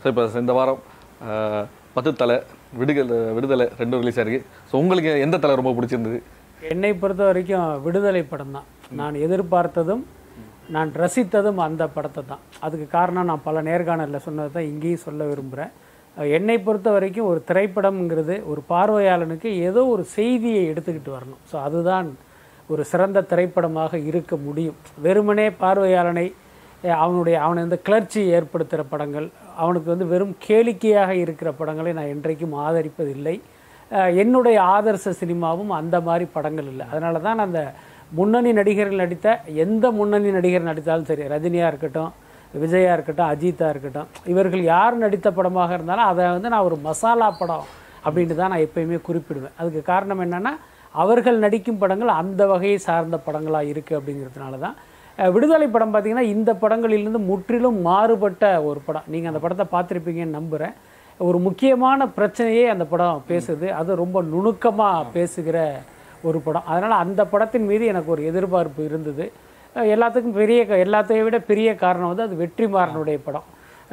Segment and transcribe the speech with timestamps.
[0.00, 0.80] So இப்போ இந்த வாரம்
[1.96, 2.36] பத்து தலை
[2.80, 4.44] விடுதலை விடுதலை ரெண்டும் ரிலீஸ் ஆயிருக்கு.
[4.70, 6.18] ஸோ உங்களுக்கு எந்த தலை ரொம்ப பிடிச்சிருந்தது?
[6.72, 8.68] என்னை பொறுத்த வரைக்கும் விடுதலை படம் தான்.
[9.00, 10.04] நான் எதிர்பார்த்ததும்
[10.74, 12.42] நான் ரசித்ததும் அந்த படத்தை தான்.
[12.66, 15.72] அதுக்கு காரணம் நான் பல நேர்காணலில் சொன்னதை தான் இங்கேயும் சொல்ல விரும்புகிறேன்
[16.38, 21.42] என்னை பொறுத்த வரைக்கும் ஒரு திரைப்படம்ங்கிறது ஒரு பார்வையாளனுக்கு ஏதோ ஒரு செய்தியை எடுத்துக்கிட்டு வரணும்.
[21.50, 22.08] ஸோ அதுதான்
[22.72, 24.78] ஒரு சிறந்த திரைப்படமாக இருக்க முடியும்.
[25.04, 26.26] வெறுமனே பார்வையாளனை
[27.02, 29.28] அவனுடைய அவனை இந்த கிளர்ச்சி ஏற்படுத்துகிற படங்கள்
[29.62, 33.36] அவனுக்கு வந்து வெறும் கேளிக்கையாக இருக்கிற படங்களை நான் என்றைக்கும் ஆதரிப்பதில்லை.
[34.22, 36.86] என்னுடைய ஆதர்ச சினிமாவும் அந்த மாதிரி படங்கள் இல்லை.
[36.92, 37.60] அதனால தான் அந்த
[38.18, 39.28] முன்னணி நடிகர்கள் நடித்த
[39.64, 42.12] எந்த முன்னணி நடிகர் நடித்தாலும் சரி ரஜினியாக இருக்கட்டும்
[42.62, 47.66] விஜயா இருக்கட்டும் அஜித்தாக இருக்கட்டும் இவர்கள் யார் நடித்த படமாக இருந்தாலும் அதை வந்து நான் ஒரு மசாலா படம்
[48.04, 49.54] அப்படின்ட்டு தான் நான் எப்பயுமே குறிப்பிடுவேன்.
[49.60, 50.52] அதுக்கு காரணம் என்னென்னா
[50.94, 54.76] அவர்கள் நடிக்கும் படங்கள் அந்த வகையை சார்ந்த படங்களாக இருக்குது அப்படிங்கிறதுனால தான்
[55.26, 59.02] விடுதலை படம் பார்த்தீங்கன்னா இந்த படங்களிலிருந்து முற்றிலும் மாறுபட்ட ஒரு படம்.
[59.06, 60.74] நீங்கள் அந்த படத்தை பார்த்துருப்பீங்கன்னு நம்புகிறேன்
[61.18, 63.68] ஒரு முக்கியமான பிரச்சனையே அந்த படம் பேசுது.
[63.68, 65.80] அது ரொம்ப நுணுக்கமாக பேசுகிற
[66.22, 66.62] ஒரு படம்.
[66.66, 69.32] அதனால் அந்த படத்தின் மீது எனக்கு ஒரு எதிர்பார்ப்பு இருந்தது.
[69.76, 73.44] எல்லாத்துக்கும் பெரிய க- எல்லாத்தையும் விட பெரிய காரணம் வந்து அது வெற்றிமாறனுடைய படம்.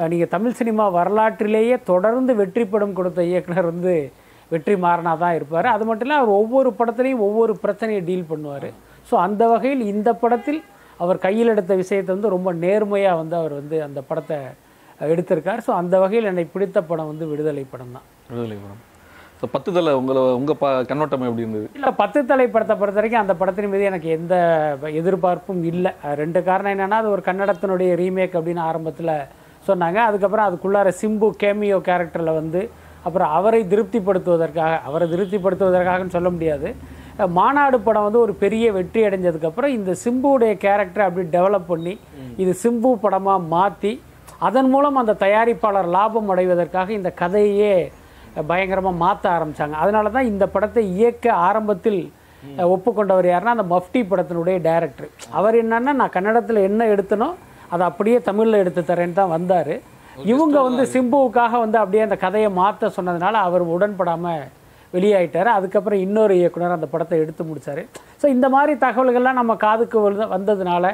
[0.09, 4.11] நீங்கள் தமிழ் சினிமா வரலாற்றிலேயே தொடர்ந்து வெற்றி படம் கொடுத்த இயக்குனர் வந்து
[4.47, 5.65] வெற்றி மாறனாக தான் இருப்பார்.
[5.65, 8.73] அது மட்டும் இல்லை அவர் ஒவ்வொரு படத்துலையும் ஒவ்வொரு பிரச்சனையை டீல் பண்ணுவார்.
[9.11, 10.63] ஸோ அந்த வகையில் இந்த படத்தில்
[11.03, 14.38] அவர் கையில் எடுத்த விஷயத்தை வந்து ரொம்ப நேர்மையாக வந்து அவர் வந்து அந்த படத்தை
[15.13, 15.61] எடுத்திருக்கார்.
[15.67, 18.81] ஸோ அந்த வகையில் என்னை பிடித்த படம் வந்து விடுதலை படம் தான் விடுதலை படம்.
[19.39, 21.66] ஸோ பத்து தலை உங்களை உங்கள் ப கண்ணோட்டம் எப்படி இருந்தது?
[21.77, 24.35] இல்லை பத்து தலை படத்தை பொறுத்த வரைக்கும் அந்த படத்தின் மீது எனக்கு எந்த
[25.01, 25.91] எதிர்பார்ப்பும் இல்லை.
[26.21, 29.13] ரெண்டு காரணம் என்னென்னா அது ஒரு கன்னடத்தினுடைய ரீமேக் அப்படின்னு ஆரம்பத்தில்
[29.69, 29.99] சொன்னாங்க.
[30.09, 32.61] அதுக்கப்புறம் அதுக்குள்ளார சிம்பு கேமியோ கேரக்டரில் வந்து
[33.07, 36.69] அப்புறம் அவரை திருப்திப்படுத்துவதற்காக அவரை திருப்திப்படுத்துவதற்காகன்னு சொல்ல முடியாது.
[37.38, 41.94] மாநாடு படம் வந்து ஒரு பெரிய வெற்றி அடைஞ்சதுக்கப்புறம் இந்த சிம்புவுடைய கேரக்டரை அப்படி டெவலப் பண்ணி
[42.44, 43.91] இது சிம்பு படமாக மாற்றி
[44.47, 47.75] அதன் மூலம் அந்த தயாரிப்பாளர் லாபம் அடைவதற்காக இந்த கதையே
[48.49, 49.75] பயங்கரமாக மாற்ற ஆரம்பிச்சாங்க.
[49.83, 52.02] அதனால தான் இந்த படத்தை இயக்க ஆரம்பத்தில்
[52.73, 57.29] ஒப்புக்கொண்டவர் யாருன்னா அந்த மஃப்டி படத்தினுடைய டைரக்டர் அவர் என்னன்னா நான் கன்னடத்தில் என்ன எடுத்தனோ
[57.73, 59.73] அதை அப்படியே தமிழில் எடுத்து தரேன்னு தான் வந்தார்.
[60.34, 64.44] இவங்க வந்து சிம்புவுக்காக வந்து அப்படியே அந்த கதையை மாற்ற சொன்னதுனால அவர் உடன்படாமல்
[64.94, 65.50] வெளியாயிட்டார்.
[65.57, 67.84] அதுக்கப்புறம் இன்னொரு இயக்குனர் அந்த படத்தை எடுத்து முடித்தார்
[68.22, 70.00] ஸோ இந்த மாதிரி தகவல்கள்லாம் நம்ம காதுக்கு
[70.35, 70.94] வந்ததுனால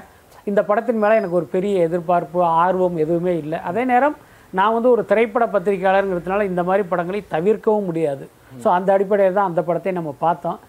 [0.50, 3.58] இந்த படத்தின் மேலே எனக்கு ஒரு பெரிய எதிர்பார்ப்பு ஆர்வம் எதுவுமே இல்லை.
[3.70, 4.18] அதே நேரம்
[4.58, 8.24] நான் வந்து ஒரு திரைப்பட பத்திரிகையாளருங்கிறதுனால இந்த மாதிரி படங்களை தவிர்க்கவும் முடியாது.
[8.64, 10.60] ஸோ அந்த அடிப்படையில் தான் அந்த படத்தை நம்ம பார்த்தோம்.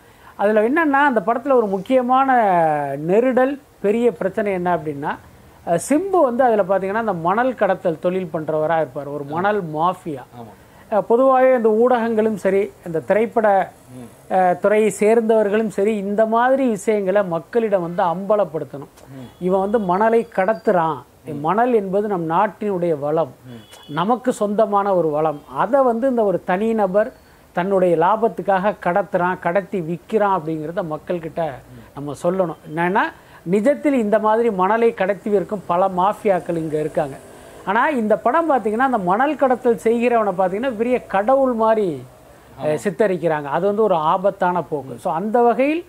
[0.42, 2.28] அதில் என்னென்னா அந்த படத்தில் ஒரு முக்கியமான
[3.10, 5.12] நெருடல் பெரிய பிரச்சனை என்ன அப்படின்னா
[5.86, 9.08] சிம்பு வந்து அதில் பார்த்தீங்கன்னா அந்த மணல் கடத்தல் தொழில் பண்ணுறவராக இருப்பார்.
[9.16, 10.22] ஒரு மணல் மாஃபியா.
[11.08, 13.72] பொதுவாகவே இந்த ஊடகங்களும் சரி இந்த திரைப்பட
[14.60, 18.92] துறையை சேர்ந்தவர்களும் சரி இந்த மாதிரி விஷயங்களை மக்களிடம் வந்து அம்பலப்படுத்தணும்.
[19.40, 20.98] இவன் வந்து மணலை கடத்துறான்.
[21.40, 23.32] மணல் என்பது நம் நாட்டினுடைய வளம்.
[23.88, 25.42] நமக்கு சொந்தமான ஒரு வளம்.
[25.64, 27.12] அதை வந்து இந்த ஒரு தனிநபர்
[27.52, 31.50] தன்னுடைய லாபத்துக்காக கடத்துறான் கடத்தி விற்கிறான் அப்படிங்கிறத மக்கள்கிட்ட
[31.94, 32.60] நம்ம சொல்லணும்.
[32.70, 33.04] என்னன்னா
[33.50, 37.16] நிஜத்தில் இந்த மாதிரி மணலை கடத்தி விற்கும் பல மாஃபியாக்கள் இங்கே இருக்காங்க.
[37.70, 41.88] ஆனால் இந்த படம் பார்த்தீங்கன்னா அந்த மணல் கடத்தல் செய்கிறவனை பார்த்தீங்கன்னா பெரிய கடவுள் மாதிரி
[42.84, 43.48] சித்தரிக்கிறாங்க.
[43.56, 44.94] அது வந்து ஒரு ஆபத்தான போக்கு.
[45.04, 45.82] ஸோ அந்த வகையில்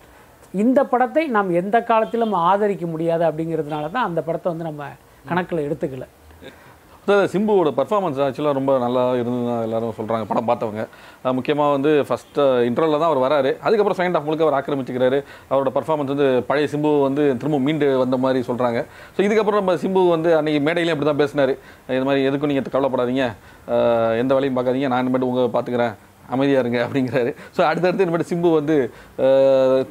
[0.64, 4.84] இந்த படத்தை நாம் எந்த காலத்திலும் ஆதரிக்க முடியாது அப்படிங்கிறதுனால தான் அந்த படத்தை வந்து நம்ம
[5.30, 6.06] கணக்கில் எடுத்துக்கல.
[7.06, 10.84] அதாவது சிம்புவோட பர்ஃபார்மன்ஸ் ஆக்சுவலாக ரொம்ப நல்லா இருந்ததுன்னு எல்லாரும் சொல்கிறாங்க படம் பார்த்தவங்க.
[11.38, 13.52] முக்கியமாக வந்து ஃபஸ்ட்டு இன்டர்வலில் தான் அவர் வராரு.
[13.66, 15.19] அதுக்கப்புறம் செகண்ட் ஆஃப் முழுக்க அவர் ஆக்கிரமிச்சுக்கிறாரு.
[15.50, 18.81] அவரோட பர்ஃபார்மன்ஸ் வந்து பழைய சிம்பு வந்து திரும்ப மீண்டு வந்த மாதிரி சொல்கிறாங்க
[19.18, 21.53] ஸோ இதுக்கப்புறம் நம்ம சிம்பு வந்து அன்றைக்கி மேடையிலையும் அப்படி தான் பேசினார்.
[21.97, 23.28] இது மாதிரி எதுக்கும் நீங்கள் கவலைப்படாதீங்க.
[24.22, 24.90] எந்த வேலையும் பார்க்காதீங்க.
[24.94, 25.94] நான் இனிமேட்டு உங்கள் பார்த்துக்கிறேன்.
[26.34, 27.31] அமைதியாக இருங்க அப்படிங்கிறாரு.
[27.56, 28.78] ஸோ அடுத்தடுத்து இனிமேட்டு சிம்பு வந்து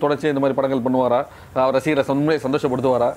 [0.03, 1.23] தொடர்ச்சி இந்த மாதிரி படங்கள் பண்ணுவாரா?
[1.63, 3.11] அவர் ரசிகரை உண்மையை சந்தோஷப்படுத்துவாரா?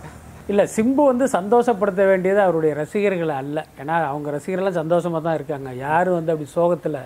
[0.51, 3.59] இல்லை சிம்பு வந்து சந்தோஷப்படுத்த வேண்டியது அவருடைய ரசிகர்கள் அல்ல.
[3.81, 5.69] ஏன்னா அவங்க ரசிகர்கள்லாம் சந்தோஷமாக தான் இருக்காங்க.
[5.85, 7.00] யாரும் வந்து அப்படி சோகத்தில்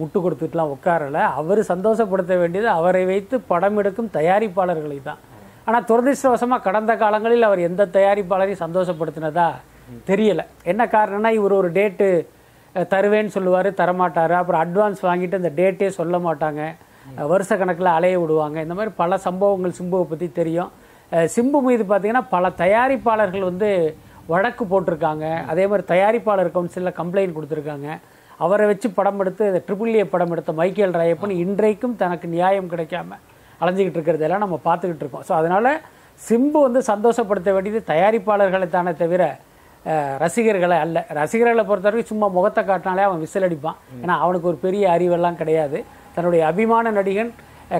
[0.00, 5.20] முட்டு கொடுத்துட்டுலாம் உட்காரலை அவர் சந்தோஷப்படுத்த வேண்டியது அவரை வைத்து படம் எடுக்கும் தயாரிப்பாளர்களை தான்.
[5.68, 9.48] ஆனால் துரதிருஷ்டவசமாக கடந்த காலங்களில் அவர் எந்த தயாரிப்பாளரையும் சந்தோஷப்படுத்தினதா
[10.10, 10.44] தெரியலை.
[10.72, 12.08] என்ன காரணம்னா இவர் ஒரு டேட்டு
[12.92, 14.34] தருவேன்னு சொல்லுவார் தரமாட்டார்.
[14.42, 16.62] அப்புறம் அட்வான்ஸ் வாங்கிட்டு அந்த டேட்டே சொல்ல மாட்டாங்க.
[17.32, 18.58] வருஷ கணக்கில் அலைய விடுவாங்க.
[18.66, 20.70] இந்த மாதிரி பல சம்பவங்கள் சிம்புவை பற்றி தெரியும்.
[21.34, 23.70] சிம்பு மீது பார்த்தீங்கன்னா பல தயாரிப்பாளர்கள் வந்து
[24.32, 25.26] வழக்கு போட்டிருக்காங்க.
[25.52, 27.88] அதே மாதிரி தயாரிப்பாளர் கவுன்சிலில் கம்ப்ளைண்ட் கொடுத்துருக்காங்க.
[28.44, 33.18] அவரை வச்சு படம் எடுத்து ட்ரிபிள் ஏ படம் எடுத்த மைக்கேல் ராயப்பன் இன்றைக்கும் தனக்கு நியாயம் கிடைக்காம
[33.62, 35.26] அலைஞ்சிக்கிட்டு இருக்கிறதெல்லாம் நம்ம பார்த்துக்கிட்டு இருக்கோம்.
[35.28, 35.70] ஸோ அதனால்
[36.20, 39.22] சிம்பு வந்து சந்தோஷப்படுத்த வேண்டியது தயாரிப்பாளர்களை தானே தவிர
[40.22, 40.98] ரசிகர்களை அல்ல.
[41.20, 43.78] ரசிகர்களை பொறுத்தவரைக்கும் சும்மா முகத்தை காட்டினாலே அவன் விசில் அடிப்பான்.
[44.02, 45.78] ஏன்னா அவனுக்கு ஒரு பெரிய அறிவெல்லாம் கிடையாது.
[46.16, 47.32] தன்னுடைய அபிமான நடிகன்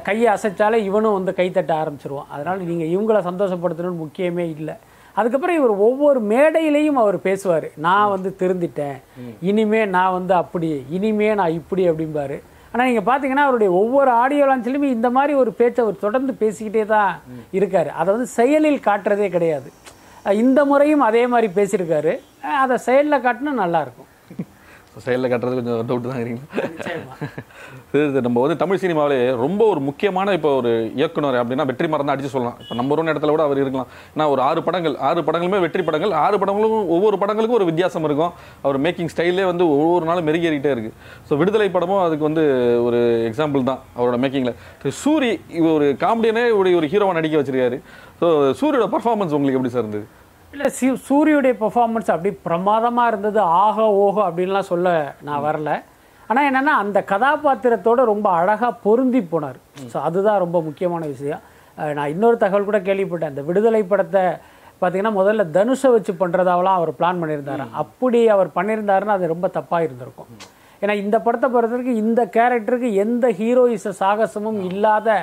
[0.06, 2.30] கையை அசைச்சாலே இவனும் வந்து கைத்தட்ட ஆரம்பிச்சிருவான்.
[2.34, 4.74] அதனால் நீங்கள் இவங்கள சந்தோஷப்படுத்தணும்னு முக்கியமே இல்லை.
[5.16, 7.66] அதுக்கப்புறம் இவர் ஒவ்வொரு மேடையிலையும் அவர் பேசுவார்.
[7.86, 8.98] நான் வந்து திருந்திட்டேன்.
[9.50, 12.38] இனிமே நான் வந்து அப்படி இனிமே நான் இப்படி அப்படிம்பாரு.
[12.72, 17.12] ஆனால் நீங்கள் பார்த்தீங்கன்னா அவருடைய ஒவ்வொரு ஆடியோ லான்ச்லையுமே இந்த மாதிரி ஒரு பேச்சை அவர் தொடர்ந்து பேசிக்கிட்டே தான்
[17.58, 17.90] இருக்கார்.
[18.00, 19.70] அதை வந்து செயலில் காட்டுறதே கிடையாது.
[20.44, 22.14] இந்த முறையும் அதே மாதிரி பேசியிருக்காரு.
[22.62, 24.08] அதை செயலில் காட்டினா நல்லாயிருக்கும்
[25.04, 26.20] செயலில் கட்டுறது கொஞ்சம் டவுட் தான்
[27.98, 32.30] இது நம்ம வந்து தமிழ் சினிமாவிலே ரொம்ப ஒரு முக்கியமான இப்போ ஒரு இயக்குனர் அப்படின்னா வெற்றி மரம் அடிச்சு
[32.34, 32.56] சொல்லலாம்.
[32.62, 33.88] இப்போ நம்பர் ஒன் இடத்துல கூட அவர் இருக்கலாம்.
[34.14, 38.32] ஏன்னா ஒரு ஆறு படங்கள் ஆறு படங்களுமே வெற்றி படங்கள் ஆறு படங்களும் ஒவ்வொரு படங்களுக்கும் ஒரு வித்தியாசம் இருக்கும்.
[38.64, 40.92] அவர் மேக்கிங் ஸ்டைலே வந்து ஒவ்வொரு நாளும் மெருகேறிக்கிட்டே இருக்கு.
[41.28, 42.44] ஸோ விடுதலை படமும் அதுக்கு வந்து
[42.86, 43.00] ஒரு
[43.30, 45.30] எக்ஸாம்பிள் தான் அவரோட மேக்கிங்கில் சூரி
[45.74, 47.78] ஒரு காமெடியனே ஒரு ஒரு ஹீரோவை நடிக்க வச்சிருக்காரு.
[48.22, 48.28] ஸோ
[48.60, 50.06] சூரியோட பர்ஃபார்மன்ஸ் உங்களுக்கு எப்படி சார் இருந்தது?
[50.54, 53.40] இல்லை சி சூரியுடைய பெர்ஃபார்மன்ஸ் அப்படி பிரமாதமாக இருந்தது.
[53.64, 54.88] ஆக ஓஹோ அப்படின்லாம் சொல்ல
[55.28, 55.70] நான் வரல.
[56.30, 59.58] ஆனால் என்னென்னா அந்த கதாபாத்திரத்தோட ரொம்ப அழகாக பொருந்தி போனார்.
[59.92, 61.42] ஸோ அதுதான் ரொம்ப முக்கியமான விஷயம்.
[61.96, 63.32] நான் இன்னொரு தகவல் கூட கேள்விப்பட்டேன்.
[63.32, 64.22] அந்த விடுதலை படத்தை
[64.80, 67.66] பார்த்தீங்கன்னா முதல்ல தனுஷை வச்சு பண்ணுறதாவெல்லாம் அவர் பிளான் பண்ணியிருந்தாரு.
[67.82, 70.30] அப்படி அவர் பண்ணியிருந்தாருன்னா அது ரொம்ப தப்பாக இருந்திருக்கும்.
[70.82, 75.18] ஏன்னா இந்த படத்தை பொறுத்தவரைக்கும் இந்த கேரக்டருக்கு எந்த ஹீரோயிச சாகசமும் இல்லாத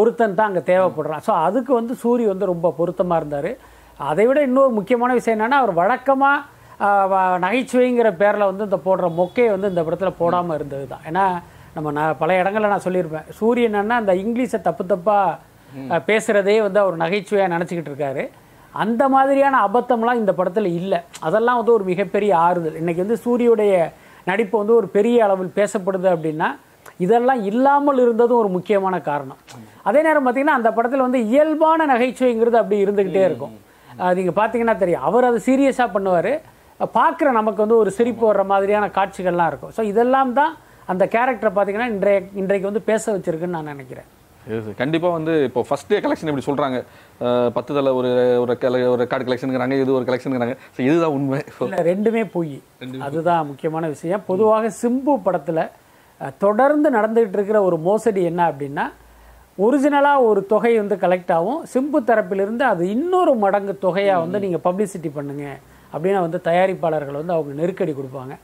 [0.00, 1.24] ஒருத்தன் தான் அங்கே தேவைப்படுறான்.
[1.28, 3.52] ஸோ அதுக்கு வந்து சூரி வந்து ரொம்ப பொருத்தமாக இருந்தார்.
[4.10, 6.52] அதை விட இன்னொரு முக்கியமான விஷயம் என்னென்னா அவர் வழக்கமாக
[7.44, 11.26] நகைச்சுவைங்கிற பேரில் வந்து இந்த போடுற மொக்கையை வந்து இந்த படத்தில் போடாமல் இருந்தது தான் ஏன்னா
[11.74, 13.28] நம்ம நான் பல இடங்களில் நான் சொல்லியிருப்பேன்.
[13.38, 18.24] சூரியன் என்னன்னா அந்த இங்கிலீஷை தப்பு தப்பாக பேசுகிறதே வந்து அவர் நகைச்சுவையாக நினச்சிக்கிட்டு இருக்காரு.
[18.82, 21.00] அந்த மாதிரியான அபத்தம்லாம் இந்த படத்தில் இல்லை.
[21.26, 22.78] அதெல்லாம் வந்து ஒரு மிகப்பெரிய ஆறுதல்.
[22.82, 23.74] இன்னைக்கு வந்து சூரியுடைய
[24.30, 26.48] நடிப்பு வந்து ஒரு பெரிய அளவில் பேசப்படுது அப்படின்னா
[27.04, 29.40] இதெல்லாம் இல்லாமல் இருந்ததும் ஒரு முக்கியமான காரணம்.
[29.88, 33.54] அதே நேரம் பார்த்தீங்கன்னா அந்த படத்தில் வந்து இயல்பான நகைச்சுவைங்கிறது அப்படி இருந்துக்கிட்டே இருக்கும்.
[33.98, 35.02] அஹ் நீங்க பார்த்தீங்கன்னா தெரியும்.
[35.02, 36.32] அவர் அதை சீரியஸாக பண்ணுவார்.
[36.94, 39.72] பார்க்குற நமக்கு வந்து ஒரு சிரிப்பு வர்ற மாதிரியான காட்சிகள்லாம் இருக்கும்.
[39.76, 40.52] ஸோ இதெல்லாம் தான்
[40.88, 44.08] அந்த கேரக்டரை பார்த்தீங்கன்னா இன்றைய இன்றைக்கு வந்து பேச வச்சிருக்குன்னு நான் நினைக்கிறேன்.
[44.78, 46.78] கண்டிப்பாக வந்து இப்போ ஃபர்ஸ்ட் டே கலெக்ஷன் இப்படி சொல்கிறாங்க
[47.50, 48.10] பத்து தலை ஒரு
[48.40, 51.38] ஒரு கல ஒரு ரெக்கார்டு கலெக்ஷனுங்கிறாங்க இது ஒரு கலெக்ஷனுங்கிறாங்க ஸோ இதுதான் உண்மை.
[51.66, 52.52] இல்லை ரெண்டுமே பொய்.
[53.06, 54.24] அதுதான் முக்கியமான விஷயம்.
[54.26, 55.62] பொதுவாக சிம்பு படத்தில்
[56.38, 58.84] தொடர்ந்து நடந்துகிட்டு இருக்கிற ஒரு மோசடி என்ன அப்படின்னா
[59.62, 61.58] ஒரிஜினலாக ஒரு தொகை வந்து கலெக்ட் ஆகும்.
[61.72, 65.44] சிம்பு தரப்பிலிருந்து அது இன்னொரு மடங்கு தொகையாக வந்து நீங்கள் பப்ளிசிட்டி பண்ணுங்க
[65.92, 68.34] அப்படின்னு வந்து தயாரிப்பாளர்கள் வந்து அவங்க நெருக்கடி கொடுப்பாங்க.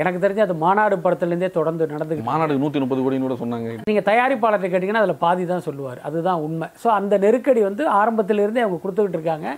[0.00, 3.68] எனக்கு தெரிஞ்சு அது மாநாடு படத்துலேருந்தே தொடர்ந்து நடந்துக்கிட்டு மாநாடு நூற்றி முப்பது கோடின்னு கூட சொன்னாங்க.
[3.90, 6.00] நீங்கள் தயாரிப்பாளர்கிட்ட கேட்டிங்கன்னா அதில் பாதி தான் சொல்லுவார்.
[6.08, 6.68] அதுதான் உண்மை.
[6.82, 9.48] ஸோ அந்த நெருக்கடி வந்து ஆரம்பத்திலிருந்தே அவங்க கொடுத்துக்கிட்டு இருக்காங்க.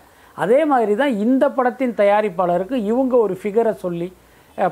[0.45, 4.09] அதே மாதிரி தான் இந்த படத்தின் தயாரிப்பாளருக்கு இவங்க ஒரு ஃபிகரை சொல்லி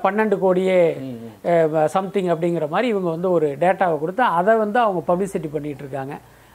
[0.04, 0.78] பன்னெண்டு கோடியே
[1.96, 6.14] சம்திங் அப்படிங்கிற மாதிரி இவங்க வந்து ஒரு டேட்டாவை கொடுத்து அதை வந்து அவங்க பப்ளிசிட்டி பண்ணிட்டு இருக்காங்க.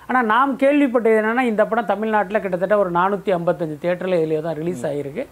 [0.10, 4.84] ஆனால் நாம் கேள்விப்பட்டது என்னன்னா இந்த படம் தமிழ்நாட்டில் கிட்டத்தட்ட ஒரு நானூற்றி ஐம்பத்தஞ்சு தேட்டரில் இதுலேயே தான் ரிலீஸ்
[4.90, 5.26] ஆகிருக்கு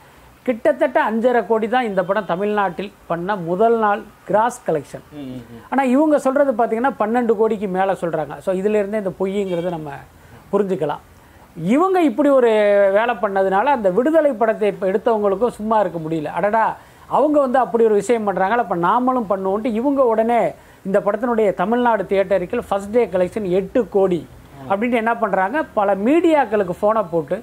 [0.48, 5.06] கிட்டத்தட்ட அஞ்சரை கோடி தான் இந்த படம் தமிழ்நாட்டில் பண்ண முதல் நாள் கிராஸ் கலெக்ஷன்
[5.72, 9.92] ஆனால் இவங்க சொல்கிறது பார்த்தீங்கன்னா பன்னெண்டு கோடிக்கு மேலே சொல்கிறாங்க ஸோ இதிலிருந்தே இந்த பொய்ங்கிறத நம்ம
[10.54, 11.04] புரிஞ்சுக்கலாம்.
[11.74, 12.50] இவங்க இப்படி ஒரு
[12.98, 16.32] வேலை பண்ணதுனால அந்த விடுதலை படத்தை இப்போ எடுத்தவங்களுக்கும் சும்மா இருக்க முடியல.
[16.40, 16.64] அடடா
[17.12, 20.42] அவங்க வந்து அப்படி ஒரு விஷயம் பண்ணுறாங்களா அப்போ நாமளும் பண்ணுவோன்ட்டு இவங்க உடனே
[20.86, 24.22] இந்த படத்தினுடைய தமிழ்நாடு தியேட்டருக்கு ஃபர்ஸ்ட் டே கலெக்ஷன் எட்டு கோடி.
[24.70, 27.38] அப்படின்ட்டு என்ன பண்ணுறாங்க பல மீடியாக்களுக்கு ஃபோனை போட்டு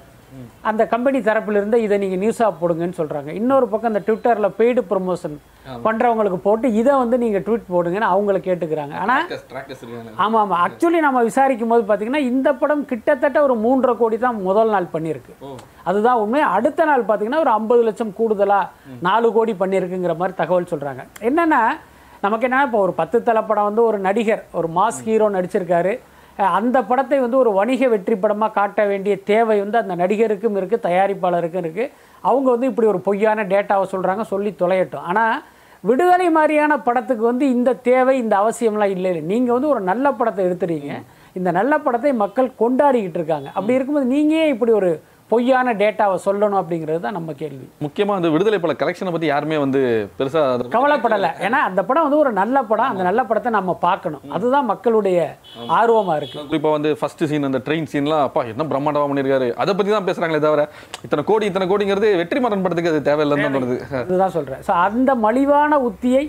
[0.69, 5.37] அந்த கம்பெனி தரப்பிலிருந்து இதை நீங்கள் நியூஸாக போடுங்கன்னு சொல்கிறாங்க இன்னொரு பக்கம் இந்த ட்விட்டரில் பெய்டு ப்ரொமோஷன்
[5.85, 8.93] பண்ணுறவங்களுக்கு போட்டு இதை வந்து நீங்கள் ட்வீட் போடுங்கன்னு அவங்கள கேட்டுக்கிறாங்க.
[9.03, 9.25] ஆனால்
[10.23, 14.73] ஆமாம் ஆமாம் ஆக்சுவலி நம்ம விசாரிக்கும் போது பார்த்தீங்கன்னா இந்த படம் கிட்டத்தட்ட ஒரு மூன்றரை கோடி தான் முதல்
[14.75, 15.33] நாள் பண்ணியிருக்கு.
[15.89, 16.41] அதுதான் உண்மை.
[16.57, 21.61] அடுத்த நாள் பார்த்தீங்கன்னா ஒரு ஐம்பது லட்சம் கூடுதலாக நாலு கோடி பண்ணியிருக்குங்கிற மாதிரி தகவல் சொல்கிறாங்க என்னென்னா
[22.25, 25.93] நமக்கு என்னன்னா இப்போ ஒரு பத்து தலை படம் வந்து ஒரு நடிகர் ஒரு மாஸ் ஹீரோ நடிச்சிருக்காரு.
[26.57, 31.63] அந்த படத்தை வந்து ஒரு வணிக வெற்றி படமாக காட்ட வேண்டிய தேவை வந்து அந்த நடிகருக்கும் இருக்குது தயாரிப்பாளருக்கும்
[31.63, 31.91] இருக்குது
[32.29, 35.05] அவங்க வந்து இப்படி ஒரு பொய்யான டேட்டாவை சொல்கிறாங்க சொல்லி தொலையட்டும்.
[35.09, 35.35] ஆனால்
[35.89, 39.23] விடுதலை மாதிரியான படத்துக்கு வந்து இந்த தேவை இந்த அவசியம்லாம் இல்லை இல்லை.
[39.33, 40.91] நீங்கள் வந்து ஒரு நல்ல படத்தை எடுத்துறீங்க.
[41.39, 43.49] இந்த நல்ல படத்தை மக்கள் கொண்டாடிக்கிட்டு இருக்காங்க.
[43.57, 44.91] அப்படி இருக்கும்போது நீங்கள் இப்படி ஒரு
[45.29, 47.65] பொய்யான டேட்டாவை சொல்லணும் அப்படிங்கிறது தான் நம்ம கேள்வி.
[47.81, 49.81] முக்கியமா அந்த விடுதலை பட கலெக்ஷனை பத்தி யாருமே வந்து
[50.17, 51.29] பெருசா அதை- கவலைப்படலை.
[51.39, 52.89] ஏன்னா அந்த படம் வந்து ஒரு நல்ல படம்.
[52.89, 54.23] அந்த நல்ல படத்தை நம்ம பார்க்கணும்.
[54.31, 55.19] அதுதான் மக்களுடைய
[55.77, 59.91] ஆர்வமாக இருக்குது குறிப்பா வந்து ஃபர்ஸ்ட் சீன் அந்த ட்ரெயின் சீன்லாம் அப்பா என்ன பிரம்மாண்டமா பண்ணிருக்காரு அதை பத்தி
[59.91, 60.65] தான் பேசுறாங்களே தவிர
[61.03, 63.77] இத்தனை கோடி இத்தனை கோடிங்கிறது வெற்றி மரன் படத்துக்கு அது தேவையில்லைன்னு தோணுது.
[64.01, 66.23] அதுதான் சொல்கிறேன் ஸோ அந்த மலிவான உத்தியை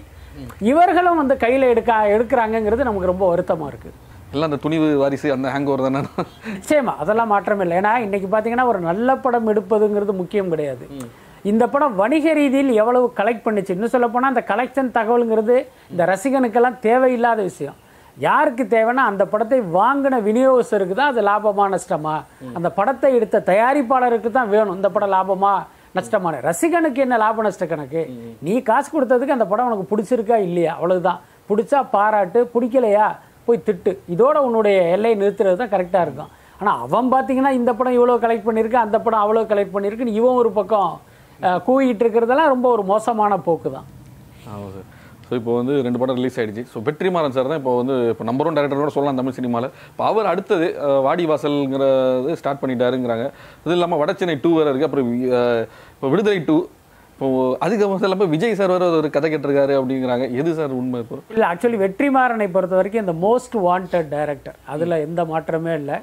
[0.67, 3.97] இவர்களும் வந்து கையில் எடுக்க எடுக்கிறாங்கங்கிறது நமக்கு ரொம்ப வருத்தமாக இருக்குது
[4.33, 6.01] எல்லாம் அந்த துணிவு வாரிசு அந்த ஹேங் ஓவர் தானே?
[6.57, 10.85] நிச்சயமா அதெல்லாம் மாற்றம் இல்லை ஏன்னா இன்னைக்கு பார்த்தீங்கன்னா ஒரு நல்ல படம் எடுப்பதுங்கிறது முக்கியம் கிடையாது.
[11.51, 13.75] இந்த படம் வணிக ரீதியில் எவ்வளவு கலெக்ட் பண்ணுச்சு?
[13.77, 15.57] இன்னும் சொல்ல போனால் அந்த கலெக்ஷன் தகவலுங்கிறது
[15.93, 17.79] இந்த ரசிகனுக்கெல்லாம் தேவையில்லாத விஷயம்.
[18.27, 22.15] யாருக்கு தேவைன்னா அந்த படத்தை வாங்கின விநியோகஸ்தருக்கு தான் அது லாபமா நஷ்டமா?
[22.59, 24.77] அந்த படத்தை எடுத்த தயாரிப்பாளருக்கு தான் வேணும்.
[24.79, 25.53] இந்த படம் லாபமா
[25.99, 26.41] நஷ்டமான?
[26.49, 28.03] ரசிகனுக்கு என்ன லாப நஷ்ட கணக்கு?
[28.49, 30.75] நீ காசு கொடுத்ததுக்கு அந்த படம் உனக்கு பிடிச்சிருக்கா இல்லையா?
[30.79, 31.21] அவ்வளவுதான்.
[31.51, 32.41] பிடிச்சா பாராட்டு.
[32.55, 33.09] பிடிக்கலையா?
[33.49, 33.93] போய் திட்டு.
[34.15, 36.31] இதோட உன்னுடைய எல்லையை நிறுத்துறது தான் கரெக்டாக இருக்கும்.
[36.61, 40.51] ஆனால் அவன் பார்த்தீங்கன்னா இந்த படம் இவ்வளோ கலெக்ட் பண்ணியிருக்கு அந்த படம் அவ்வளோ கலெக்ட் பண்ணியிருக்குன்னு இவன் ஒரு
[40.57, 40.91] பக்கம்
[41.41, 43.87] அஹ், கூவிட்டு இருக்கிறதெல்லாம் ரொம்ப ஒரு மோசமான போக்கு தான்
[44.49, 44.89] ஆமாம் சார்.
[45.25, 48.49] ஸோ இப்போ வந்து ரெண்டு படம் ரிலீஸ் ஆகிடுச்சு ஸோ வெற்றிமாறன் சார் தான் இப்போ வந்து இப்போ நம்பர்
[48.49, 50.67] ஒன் டேரக்டரோட கூட சொல்லலாம் தமிழ் சினிமாவில் இப்போ அவர் அடுத்தது
[51.07, 51.91] வாடி வாசல்ங்கிறது
[52.41, 53.27] ஸ்டார்ட் பண்ணிட்டாருங்கிறாங்க.
[53.65, 55.11] இது இல்லாமல் வடச்சென்னை டூ வேறு இருக்குது அப்புறம்
[55.95, 56.57] இப்போ விடுதலை டூ
[57.21, 60.27] இப்போ அதுக்கு இல்லாமல் விஜய் சார் வேறு ஒரு கதை கேட்டிருக்காரு அப்படிங்கிறாங்க.
[60.41, 61.17] எது சார் உண்மை இப்போ?
[61.33, 65.99] இல்லை ஆக்சுவலி வெற்றிமாறனை பொறுத்த வரைக்கும் இந்த மோஸ்ட் வாண்டட் டைரக்டர் அதில் எந்த மாற்றமே இல்லை.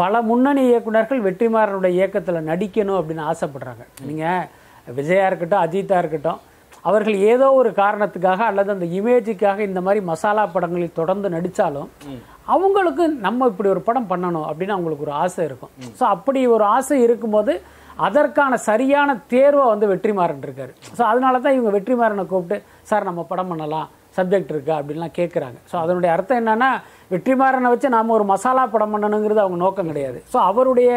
[0.00, 3.84] பல முன்னணி இயக்குனர்கள் வெற்றிமாறனுடைய இயக்கத்தில் நடிக்கணும் அப்படின்னு ஆசைப்படுறாங்க.
[4.08, 6.40] நீங்கள் விஜயா இருக்கட்டும் அஜித்தா இருக்கட்டும்
[6.88, 11.90] அவர்கள் ஏதோ ஒரு காரணத்துக்காக அல்லது அந்த இமேஜுக்காக இந்த மாதிரி மசாலா படங்களில் தொடர்ந்து நடித்தாலும்
[12.54, 15.72] அவங்களுக்கு நம்ம இப்படி ஒரு படம் பண்ணணும் அப்படின்னு அவங்களுக்கு ஒரு ஆசை இருக்கும்.
[15.98, 17.54] ஸோ அப்படி ஒரு ஆசை இருக்கும்போது
[17.96, 20.72] அதற்கான சரியான தேர்வை வந்து வெற்றிமாறன் இருக்காரு.
[20.98, 23.88] ஸோ அதனால தான் இவங்க வெற்றிமாறனை கூப்பிட்டு சார் நம்ம படம் பண்ணலாம்.
[24.20, 25.58] சப்ஜெக்ட் இருக்கா அப்படின்லாம் கேட்குறாங்க.
[25.72, 26.70] ஸோ அதனுடைய அர்த்தம் என்னன்னா
[27.12, 30.18] வெற்றிமாறனை வச்சு நாம ஒரு மசாலா படம் பண்ணணுங்கிறது அவங்க நோக்கம் கிடையாது.
[30.32, 30.90] ஸோ அவருடைய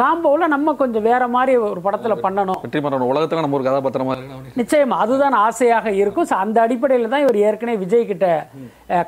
[0.00, 2.60] காம்போவில் நம்ம கொஞ்சம் வேற மாதிரி ஒரு படத்தில் பண்ணணும்.
[2.64, 4.14] வெற்றிமாறன் உலகத்தில் நம்ம ஒரு கதாபாத்திரமா
[4.60, 6.28] நிச்சயமா அதுதான் ஆசையாக இருக்கும்.
[6.30, 8.26] ஸோ அந்த அடிப்படையில் தான் இவர் ஏற்கனவே விஜய் கிட்ட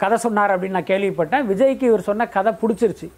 [0.03, 1.47] கதை சொன்னார் அப்படின்னு நான் கேள்விப்பட்டேன்.
[1.51, 3.09] விஜய்க்கு இவர் சொன்ன கதை பிடிச்சிருச்சு.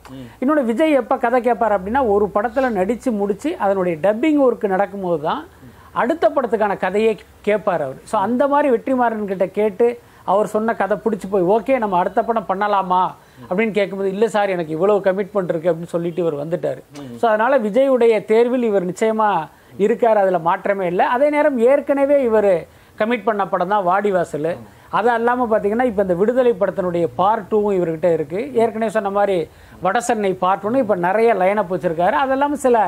[0.41, 5.43] இன்னொன்று விஜய் எப்போ கதை கேட்பார் அப்படின்னா ஒரு படத்தில் நடித்து முடிச்சு அதனுடைய டப்பிங் ஒர்க் நடக்கும்போது தான்
[6.03, 7.13] அடுத்த படத்துக்கான கதையை
[7.49, 7.99] கேட்பார் அவர்.
[8.11, 9.89] ஸோ அந்த மாதிரி வெற்றிமாறன் கிட்ட கேட்டு
[10.33, 13.03] அவர் சொன்ன கதை பிடிச்சி போய் ஓகே நம்ம அடுத்த படம் பண்ணலாமா?
[13.49, 16.81] அப்படின்னு கேட்கும்போது இல்லை சார் எனக்கு இவ்வளவு கமிட்மெண்ட் இருக்கு அப்படின்னு சொல்லிட்டு இவர் வந்துட்டார்.
[17.21, 19.29] ஸோ அதனால விஜயுடைய தேர்வில் இவர் நிச்சயமா
[19.85, 21.07] இருக்கார் அதில் மாற்றமே இல்லை.
[21.17, 22.53] அதே நேரம் ஏற்கனவே இவர்
[23.01, 24.51] கமிட் பண்ண படம் தான் வாடிவாசல்.
[24.99, 29.37] அது அல்லாமல் பார்த்தீங்கன்னா இப்போ இந்த விடுதலை படத்தினுடைய பார்ட் டூவும் இவர்கிட்ட இருக்குது ஏற்கனவே சொன்ன மாதிரி
[29.87, 32.17] வடசென்னை பார்ட் ஒன்று இப்போ நிறைய லைனப் வச்சிருக்காரு.
[32.25, 32.79] அது இல்லாமல் சில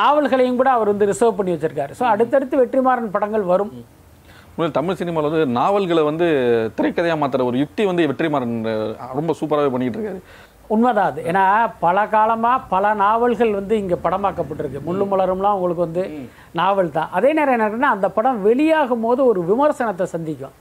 [0.00, 1.92] நாவல்களையும் கூட அவர் வந்து ரிசர்வ் பண்ணி வச்சிருக்காரு.
[2.00, 3.72] ஸோ அடுத்தடுத்து வெற்றிமாறன் படங்கள் வரும்.
[4.56, 6.26] உண்மையிலே தமிழ் சினிமாவில் வந்து நாவல்களை வந்து
[6.76, 8.54] திரைக்கதையாக மாற்றுற ஒரு யுக்தி வந்து வெற்றிமாறன்
[9.18, 10.20] ரொம்ப சூப்பராகவே பண்ணிட்டு இருக்காரு.
[10.74, 11.20] உண்மைதான் அது.
[11.30, 11.42] ஏன்னா
[11.82, 14.80] பல காலமாக பல நாவல்கள் வந்து இங்கே படமாக்கப்பட்டிருக்கு.
[14.86, 16.04] முள்ளு மலரும்லாம் உங்களுக்கு வந்து
[16.60, 17.12] நாவல் தான்.
[17.18, 20.54] அதே நேரம் என்ன இருக்குன்னா அந்த படம் வெளியாகும் போது ஒரு விமர்சனத்தை சந்திக்கும்.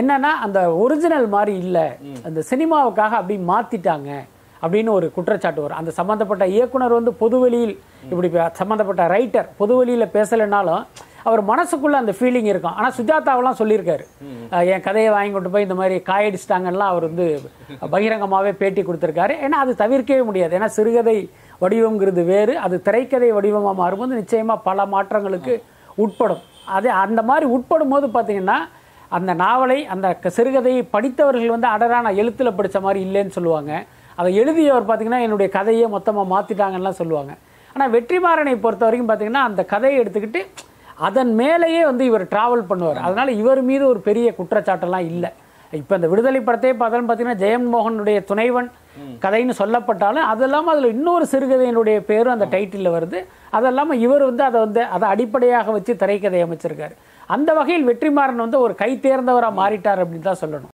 [0.00, 1.86] என்னன்னா அந்த ஒரிஜினல் மாதிரி இல்லை.
[2.28, 4.10] அந்த சினிமாவுக்காக அப்படி மாத்திட்டாங்க
[4.62, 5.80] அப்படின்னு ஒரு குற்றச்சாட்டு வரும்.
[5.82, 7.76] அந்த சம்பந்தப்பட்ட இயக்குனர் வந்து பொதுவெளியில்
[8.12, 8.30] இப்படி
[8.62, 10.82] சம்பந்தப்பட்ட ரைட்டர் பொதுவெளியில் பேசலைனாலும்
[11.26, 12.76] அவர் மனசுக்குள்ள அந்த ஃபீலிங் இருக்கும்.
[12.78, 14.04] ஆனால் சுஜாதாவெல்லாம் சொல்லியிருக்காரு.
[14.72, 17.26] என் கதையை வாங்கி கொண்டு போய் இந்த மாதிரி காயடிச்சிட்டாங்கலாம் அவர் வந்து
[17.94, 19.34] பகிரங்கமாகவே பேட்டி கொடுத்துருக்காரு.
[19.46, 20.54] ஏன்னா அது தவிர்க்கவே முடியாது.
[20.58, 21.16] ஏன்னா சிறுகதை
[21.62, 22.54] வடிவம்ங்கிறது வேறு.
[22.66, 25.54] அது திரைக்கதை வடிவமாக மாறும்போது நிச்சயமாக பல மாற்றங்களுக்கு
[26.04, 26.42] உட்படும்.
[26.78, 28.58] அது அந்த மாதிரி உட்படும் போது பார்த்தீங்கன்னா
[29.16, 30.06] அந்த நாவலை அந்த
[30.36, 33.72] சிறுகதையை படித்தவர்கள் வந்து அடரா நான் எழுத்தில் படித்த மாதிரி இல்லைன்னு சொல்லுவாங்க.
[34.20, 37.32] அதை எழுதியவர் பார்த்தீங்கன்னா என்னுடைய கதையை மொத்தமாக மாற்றிட்டாங்கலாம் சொல்லுவாங்க.
[37.74, 40.40] ஆனால் வெற்றிமாறனை பொறுத்த வரைக்கும் பார்த்தீங்கன்னா அந்த கதையை எடுத்துக்கிட்டு
[41.06, 43.00] அதன் மேலேயே வந்து இவர் டிராவல் பண்ணுவார்.
[43.06, 45.30] அதனால இவர் மீது ஒரு பெரிய குற்றச்சாட்டெல்லாம் இல்லை.
[45.78, 48.68] இப்போ இந்த விடுதலை படத்தையே பார்த்தாலும் பார்த்தீங்கன்னா ஜெயன்மோகனுடைய துணைவன்
[49.24, 53.18] கதைன்னு சொல்லப்பட்டாலும் அது இல்லாமல் அதில் இன்னொரு சிறுகதையினுடைய பேரும் அந்த டைட்டிலில் வருது.
[53.56, 56.96] அது இல்லாமல் இவர் வந்து அதை வந்து அதை அடிப்படையாக வச்சு திரைக்கதை அமைச்சிருக்காரு.
[57.36, 60.74] அந்த வகையில் வெற்றிமாறன் வந்து ஒரு கை தேர்ந்தவராக மாறிட்டார் அப்படின்னு தான் சொல்லணும்.